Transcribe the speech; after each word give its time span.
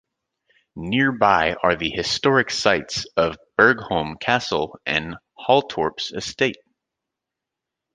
Nearby 0.75 1.57
are 1.61 1.75
the 1.75 1.91
historic 1.91 2.49
sites 2.49 3.05
of 3.17 3.37
Borgholm 3.55 4.19
Castle 4.19 4.79
and 4.83 5.15
Halltorps 5.37 6.11
Estate. 6.15 6.57